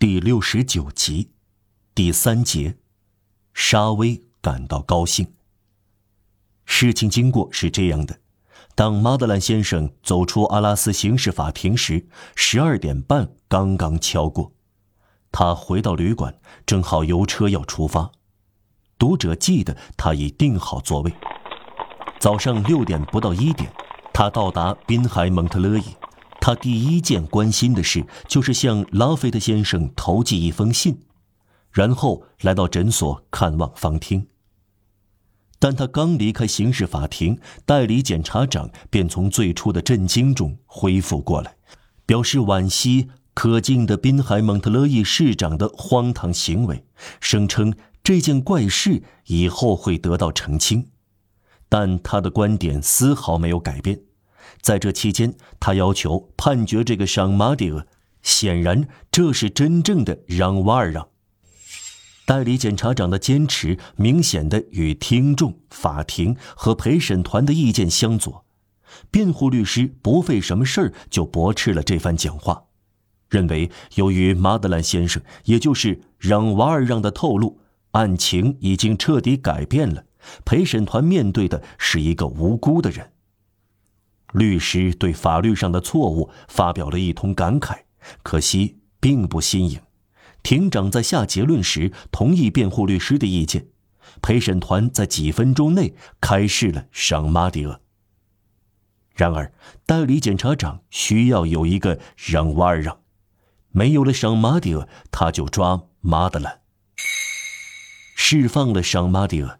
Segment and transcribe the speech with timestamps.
[0.00, 1.28] 第六十九集，
[1.94, 2.78] 第三节，
[3.52, 5.34] 沙威感到高兴。
[6.64, 8.18] 事情经过是这样的：
[8.74, 14.54] 当马德兰先生走出阿拉斯刑事法庭时，十二点半刚刚敲过。
[15.30, 18.10] 他回到旅馆，正好油车要出发。
[18.98, 21.12] 读者记得他已订好座位。
[22.18, 23.70] 早上六点不到一点，
[24.14, 25.94] 他到达滨海蒙特勒伊。
[26.40, 30.98] 他第一件关心的事就是向拉菲特先生投寄一封信，
[31.70, 34.26] 然后来到诊所看望方汀。
[35.58, 41.54] 但他刚离开刑事法庭，代理检察长便从最初的震惊中恢复过来，
[42.06, 46.86] 表示惋惜可敬的滨海蒙特勒伊市长的荒唐行为，
[47.20, 50.88] 声称这件怪事以后会得到澄清，
[51.68, 54.00] 但他的观点丝毫没有改变。
[54.60, 57.86] 在这期间，他要求判决这个赏马蒂厄。
[58.22, 61.08] 显然，这是真正的让瓦尔让。
[62.26, 68.44] 代理检察长的坚持明显的与听众、法庭和陪审团的意见相左。
[69.10, 72.64] 辩护律师不费什么事儿就驳斥了这番讲话，
[73.30, 77.58] 认为由于马德兰先生，也就是让瓦尔让的透露，
[77.92, 80.04] 案情已经彻底改变了。
[80.44, 83.10] 陪审团面对的是一个无辜的人。
[84.32, 87.80] 律师对法律上的错误发表了一通感慨，
[88.22, 89.80] 可惜并不新颖。
[90.42, 93.66] 庭长在下结论时同意辩护律师的意见，
[94.22, 97.80] 陪审团在几分钟内开释了赏马迪厄。
[99.14, 99.52] 然而，
[99.84, 103.00] 代理检察长需要有一个让瓦尔让，
[103.70, 106.60] 没有了赏马迪厄，他就抓马德兰。
[108.16, 109.58] 释放了赏马迪厄，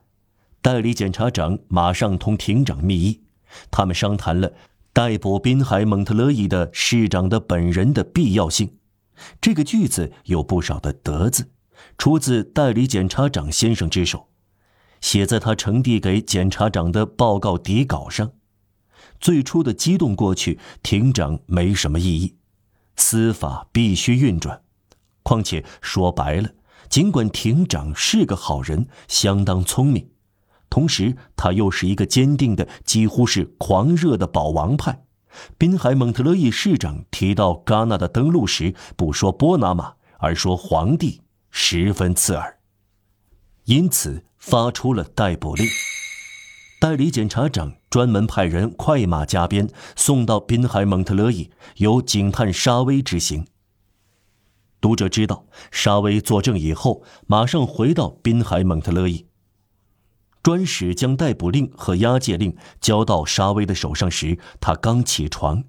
[0.62, 3.22] 代理检察长马上同庭长密议。
[3.70, 4.52] 他们商谈了
[4.92, 8.76] 逮捕滨海蒙特勒伊的市长的本人的必要性。
[9.40, 11.50] 这个句子有不少的“德”字，
[11.98, 14.28] 出自代理检察长先生之手，
[15.00, 18.32] 写在他呈递给检察长的报告底稿上。
[19.20, 22.36] 最初的激动过去，庭长没什么异议。
[22.96, 24.62] 司法必须运转，
[25.22, 26.50] 况且说白了，
[26.88, 30.09] 尽管庭长是个好人，相当聪明。
[30.70, 35.04] 同时，他又是一个坚定的、几乎是狂热的保王派。
[35.58, 42.58] 滨海蒙特勒伊市长提到戛纳的登陆时，不说波拿马，而说皇帝，十分刺耳，
[43.64, 45.66] 因此发出了逮捕令。
[46.80, 53.46] 代理检察长专门派人快马加鞭送到滨海蒙特勒伊，由警探沙威执行。
[54.80, 59.26] 读者知道，沙威作证以后，马上回到滨海蒙特勒伊。
[60.42, 65.64] 专使将逮捕令和押解令交到沙威的手上时，他刚起床。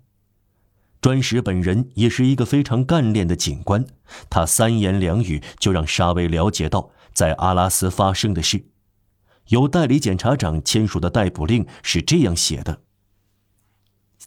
[1.02, 3.86] 专使本人也是一个非常干练的警官，
[4.30, 8.66] 他三言两语就让沙威了解到在阿拉斯发生的事。
[9.48, 12.82] 由代理检察长签署的逮捕令是这样写的：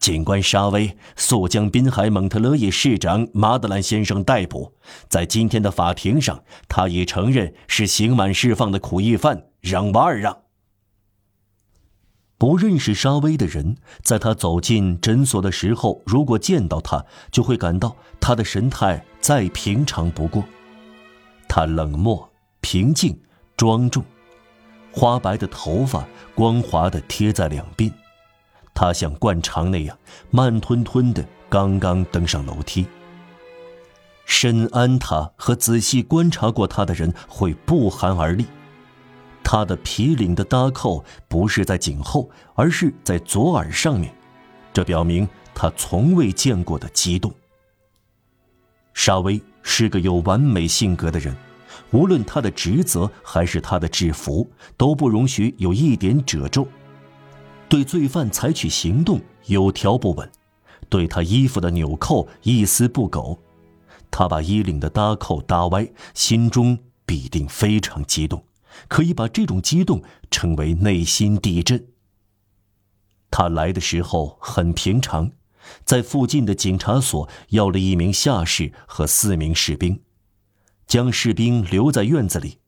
[0.01, 4.75] 警官沙威速将滨海蒙特勒伊市长马德兰先生逮捕。
[5.09, 9.45] 在今天的法庭上，他已承认是刑满释放的苦役犯。
[9.65, 10.43] 让瓦尔让。
[12.37, 17.03] 不认识沙威的人，在他走进诊所的时候，如果见到他，
[17.33, 20.45] 就会感到他的神态再平常不过。
[21.49, 22.31] 他冷漠、
[22.61, 23.19] 平静、
[23.57, 24.05] 庄重，
[24.93, 27.91] 花白的头发光滑的贴在两鬓。
[28.75, 29.97] 他像惯常那样
[30.31, 32.87] 慢吞吞的刚刚登上楼梯。
[34.27, 38.45] 深谙他和仔细观察过他的人会不寒而栗。
[39.45, 44.13] 他的皮领的搭扣不是在颈后，而是在左耳上面，
[44.73, 47.33] 这表明他从未见过的激动。
[48.95, 51.37] 沙威是个有完美性格的人，
[51.91, 56.67] 无论他的职责还是他的制服，都不容许有一点褶皱。
[57.69, 60.29] 对罪犯采取行动有条不紊，
[60.89, 63.39] 对他衣服的纽扣一丝不苟。
[64.11, 68.43] 他把衣领的搭扣搭歪，心中必定非常激动。
[68.89, 71.87] 可以把这种激动称为内心地震。
[73.31, 75.33] 他来的时候很平常，
[75.85, 80.03] 在附近的警察所要了一名下士和四名士兵，
[80.87, 82.59] 将士兵留在院子里。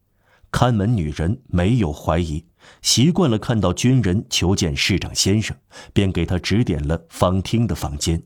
[0.49, 2.45] 看门女人没有怀疑，
[2.81, 5.55] 习惯了看到军人求见市长先生，
[5.93, 8.23] 便给他指点了方厅的房间。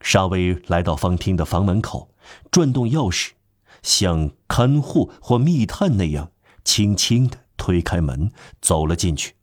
[0.00, 2.12] 沙威来到方厅的房门口，
[2.50, 3.30] 转动钥匙。
[3.82, 6.32] 像看护或密探那样，
[6.64, 8.30] 轻轻地推开门，
[8.60, 9.36] 走了进去。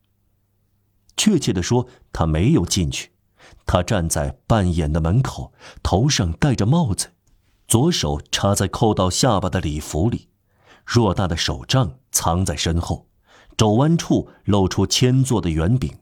[1.16, 3.12] 确切地说，他没有进去，
[3.66, 7.13] 他站在半掩的门口，头上戴着帽子，
[7.68, 10.30] 左手插在扣到下巴的礼服里，
[10.86, 13.07] 偌大的手杖藏在身后，
[13.57, 15.98] 肘弯处露出铅做的圆柄。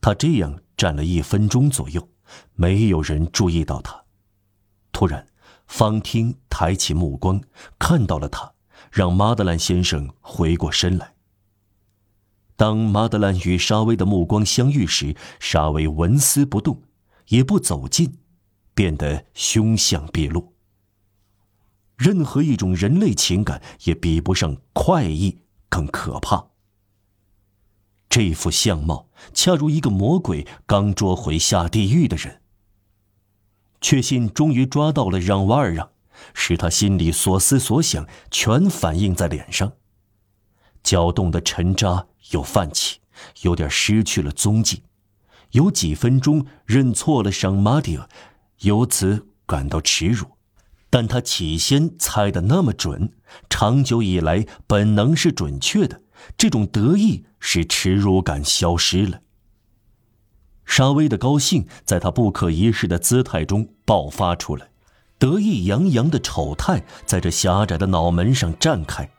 [0.00, 2.08] 他这样站了一分钟左右，
[2.54, 4.04] 没有人注意到他。
[4.92, 5.27] 突然，
[5.68, 7.40] 方汀抬起目光，
[7.78, 8.52] 看到了他，
[8.90, 11.14] 让马德兰先生回过身来。
[12.56, 16.82] 当马德兰与沙威的目光相遇时，沙威纹丝不动，
[17.28, 18.18] 也不走近，
[18.74, 20.54] 变得凶相毕露。
[21.96, 26.48] 任何一种人类情感也比不上快意更可怕。
[28.08, 32.40] 这副相貌，恰如一个魔鬼刚捉回下地狱的人。
[33.80, 35.90] 确信终于抓到了让瓦尔让，
[36.34, 39.72] 使他心里所思所想全反映在脸上。
[40.82, 43.00] 搅动的尘渣又泛起，
[43.42, 44.82] 有点失去了踪迹。
[45.52, 48.08] 有几分钟认错了上马蒂尔，
[48.60, 50.26] 由此感到耻辱。
[50.90, 53.12] 但他起先猜的那么准，
[53.50, 56.02] 长久以来本能是准确的。
[56.36, 59.20] 这种得意使耻辱感消失了。
[60.68, 64.68] 沙威的高兴在他不可一世的姿态中爆发出来，
[65.18, 69.10] 得意洋洋的丑态在这狭窄的脑门上绽开，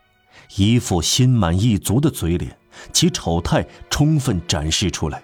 [0.56, 2.56] 一副心满意足的嘴脸，
[2.92, 5.22] 其丑态充分展示出来。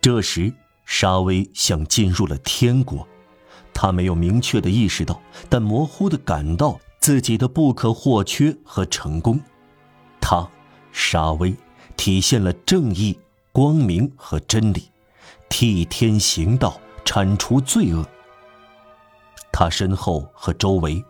[0.00, 0.52] 这时，
[0.86, 3.06] 沙威像进入了天国，
[3.74, 5.20] 他没有明确的意识到，
[5.50, 9.38] 但模糊的感到自己的不可或缺和成功。
[10.18, 10.48] 他，
[10.92, 11.54] 沙威，
[11.94, 13.16] 体现了正义、
[13.52, 14.84] 光明和真理。
[15.50, 18.02] 替天行道，铲除罪恶。
[19.52, 21.04] 他身后和周围，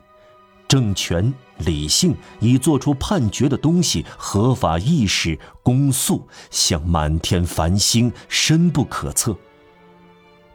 [0.67, 9.37] 政权、理性已做出判决的东西，合法意识、公诉，像满天繁星，深不可测。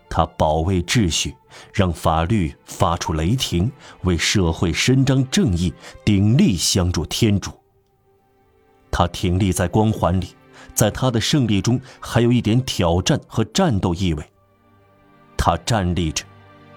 [0.09, 1.35] 他保卫秩序，
[1.73, 3.71] 让法律发出雷霆，
[4.01, 5.73] 为社会伸张正义，
[6.03, 7.51] 鼎力相助天主。
[8.91, 10.35] 他挺立在光环里。
[10.75, 14.23] 在他的胜利中，还有一点挑战和战斗意味。
[15.37, 16.25] 他站立着，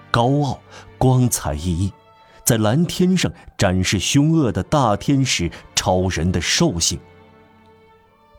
[0.09, 0.59] 高傲、
[0.97, 1.91] 光彩熠熠，
[2.43, 6.99] 在蓝天上展示凶恶的大天使超人的兽性。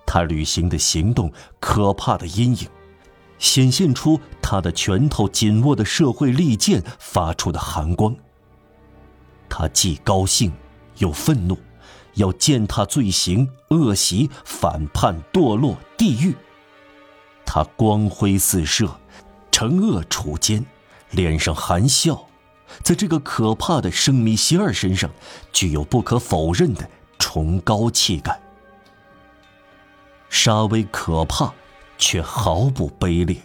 [0.06, 1.30] 他履行的行动，
[1.60, 2.66] 可怕的阴影，
[3.38, 8.16] 显现出他的拳头紧握的社会利剑发出的寒光。
[9.48, 10.52] 他既高兴，
[10.98, 11.56] 又愤怒。
[12.14, 16.34] 要践踏罪行、恶习、反叛、堕落、地狱。
[17.44, 19.00] 他光辉四射，
[19.50, 20.64] 惩恶除奸，
[21.10, 22.26] 脸上含笑，
[22.82, 25.10] 在这个可怕的圣米歇尔身上，
[25.52, 26.88] 具有不可否认的
[27.18, 28.40] 崇高气概。
[30.28, 31.52] 沙威可怕，
[31.98, 33.36] 却毫不卑劣，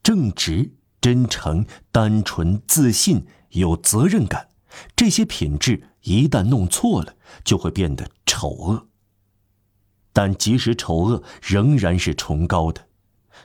[0.00, 0.70] 正直、
[1.00, 4.46] 真诚、单纯、自信、有责任感，
[4.94, 5.88] 这些品质。
[6.02, 8.88] 一旦弄错了，就会变得丑恶。
[10.12, 12.88] 但即使丑恶，仍然是崇高的。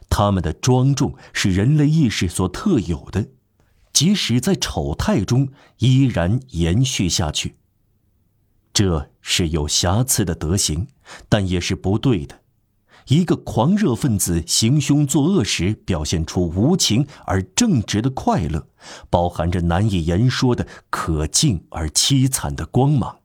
[0.09, 3.29] 他们的庄重是人类意识所特有的，
[3.93, 5.49] 即使在丑态中，
[5.79, 7.57] 依然延续下去。
[8.73, 10.87] 这是有瑕疵的德行，
[11.27, 12.41] 但也是不对的。
[13.07, 18.67] 一个狂热分子行凶作恶时，表现出无情而正直的快乐，
[19.09, 23.19] 包含着难以言说的可敬而凄惨的光芒。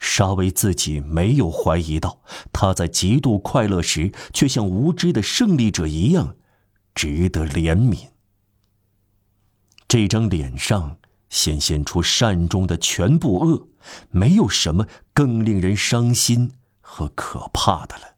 [0.00, 2.20] 沙威自己没有怀疑到，
[2.52, 6.36] 他在极度快乐时，却像无知的胜利者一样，
[6.94, 8.08] 值得怜悯。
[9.86, 10.98] 这张脸上
[11.30, 13.68] 显现出善中的全部恶，
[14.10, 18.17] 没有什么更令人伤心和可怕的了。